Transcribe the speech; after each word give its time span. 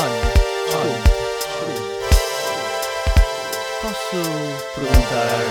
Olha. 0.00 0.22
Posso 3.82 4.20
perguntar 4.76 5.42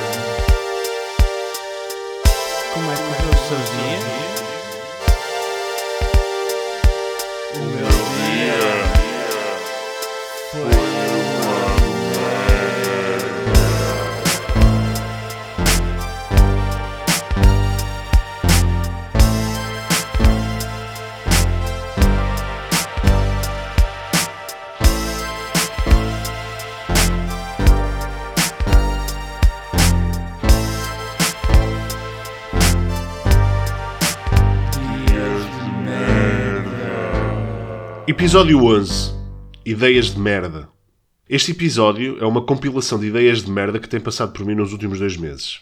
como 2.73 2.87
é 2.91 2.95
que 2.95 3.01
correu 3.01 3.29
o 3.29 3.37
seu 3.47 3.61
dia? 3.75 4.01
O 7.55 7.59
meu 7.59 7.91
dia 8.15 8.61
foi 10.51 10.86
Episódio 38.09 38.63
11 38.63 39.11
Ideias 39.65 40.05
de 40.05 40.17
merda. 40.17 40.69
Este 41.27 41.51
episódio 41.51 42.17
é 42.21 42.25
uma 42.25 42.41
compilação 42.41 42.97
de 42.97 43.07
ideias 43.07 43.43
de 43.43 43.51
merda 43.51 43.81
que 43.81 43.89
tem 43.89 43.99
passado 43.99 44.31
por 44.31 44.45
mim 44.45 44.55
nos 44.55 44.71
últimos 44.71 44.97
dois 44.97 45.17
meses. 45.17 45.59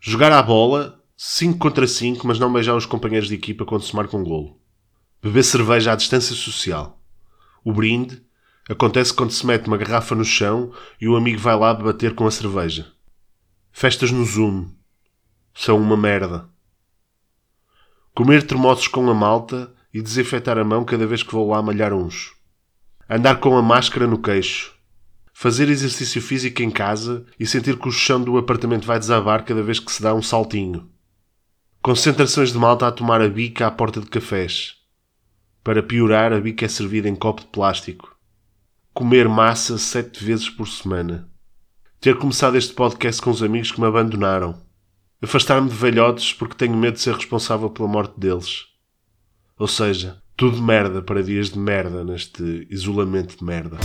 Jogar 0.00 0.32
à 0.32 0.42
bola, 0.42 0.98
5 1.14 1.58
contra 1.58 1.86
5, 1.86 2.26
mas 2.26 2.38
não 2.38 2.50
beijar 2.50 2.74
os 2.74 2.86
companheiros 2.86 3.28
de 3.28 3.34
equipa 3.34 3.66
quando 3.66 3.82
se 3.82 3.94
marca 3.94 4.16
um 4.16 4.24
golo. 4.24 4.58
Beber 5.22 5.44
cerveja 5.44 5.92
à 5.92 5.94
distância 5.94 6.34
social. 6.34 6.98
O 7.62 7.70
brinde 7.70 8.22
acontece 8.66 9.12
quando 9.12 9.32
se 9.32 9.44
mete 9.44 9.66
uma 9.66 9.76
garrafa 9.76 10.14
no 10.14 10.24
chão 10.24 10.72
e 10.98 11.06
o 11.06 11.16
amigo 11.16 11.38
vai 11.38 11.54
lá 11.54 11.74
bater 11.74 12.14
com 12.14 12.26
a 12.26 12.30
cerveja. 12.30 12.90
Festas 13.70 14.10
no 14.10 14.24
Zoom. 14.24 14.70
São 15.52 15.76
uma 15.76 15.98
merda. 15.98 16.48
Comer 18.14 18.42
termossos 18.42 18.88
com 18.88 19.10
a 19.10 19.14
malta 19.14 19.70
e 19.94 20.02
desinfetar 20.02 20.58
a 20.58 20.64
mão 20.64 20.84
cada 20.84 21.06
vez 21.06 21.22
que 21.22 21.32
vou 21.32 21.48
lá 21.48 21.62
malhar 21.62 21.92
uns. 21.92 22.32
Andar 23.08 23.38
com 23.38 23.56
a 23.56 23.62
máscara 23.62 24.08
no 24.08 24.20
queixo. 24.20 24.74
Fazer 25.32 25.68
exercício 25.68 26.20
físico 26.20 26.62
em 26.62 26.70
casa 26.70 27.24
e 27.38 27.46
sentir 27.46 27.78
que 27.78 27.88
o 27.88 27.92
chão 27.92 28.20
do 28.20 28.36
apartamento 28.36 28.86
vai 28.86 28.98
desabar 28.98 29.44
cada 29.44 29.62
vez 29.62 29.78
que 29.78 29.92
se 29.92 30.02
dá 30.02 30.12
um 30.12 30.22
saltinho. 30.22 30.90
Concentrações 31.80 32.50
de 32.50 32.58
malta 32.58 32.88
a 32.88 32.92
tomar 32.92 33.20
a 33.20 33.28
bica 33.28 33.68
à 33.68 33.70
porta 33.70 34.00
de 34.00 34.06
cafés. 34.06 34.74
Para 35.62 35.82
piorar, 35.82 36.32
a 36.32 36.40
bica 36.40 36.64
é 36.64 36.68
servida 36.68 37.08
em 37.08 37.14
copo 37.14 37.42
de 37.42 37.48
plástico. 37.48 38.16
Comer 38.92 39.28
massa 39.28 39.78
sete 39.78 40.24
vezes 40.24 40.50
por 40.50 40.66
semana. 40.66 41.28
Ter 42.00 42.16
começado 42.18 42.56
este 42.56 42.74
podcast 42.74 43.22
com 43.22 43.30
os 43.30 43.42
amigos 43.42 43.70
que 43.70 43.80
me 43.80 43.86
abandonaram. 43.86 44.60
Afastar-me 45.22 45.68
de 45.68 45.74
velhotes 45.74 46.32
porque 46.32 46.56
tenho 46.56 46.76
medo 46.76 46.94
de 46.94 47.00
ser 47.00 47.14
responsável 47.14 47.70
pela 47.70 47.88
morte 47.88 48.18
deles. 48.18 48.73
Ou 49.58 49.68
seja, 49.68 50.20
tudo 50.36 50.60
merda 50.60 51.00
para 51.00 51.22
dias 51.22 51.50
de 51.50 51.58
merda 51.58 52.02
neste 52.02 52.66
isolamento 52.68 53.38
de 53.38 53.44
merda. 53.44 53.78